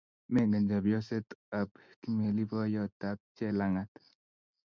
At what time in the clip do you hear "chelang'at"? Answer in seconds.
3.35-3.93